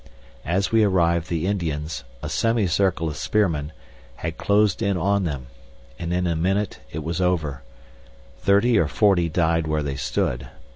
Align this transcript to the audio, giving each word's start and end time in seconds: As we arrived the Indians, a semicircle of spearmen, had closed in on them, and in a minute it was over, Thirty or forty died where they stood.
As 0.47 0.71
we 0.71 0.83
arrived 0.83 1.29
the 1.29 1.45
Indians, 1.45 2.03
a 2.23 2.27
semicircle 2.27 3.07
of 3.07 3.15
spearmen, 3.17 3.71
had 4.15 4.35
closed 4.35 4.81
in 4.81 4.97
on 4.97 5.25
them, 5.25 5.45
and 5.99 6.11
in 6.11 6.25
a 6.25 6.35
minute 6.35 6.79
it 6.91 7.03
was 7.03 7.21
over, 7.21 7.61
Thirty 8.39 8.79
or 8.79 8.87
forty 8.87 9.29
died 9.29 9.67
where 9.67 9.83
they 9.83 9.95
stood. 9.97 10.47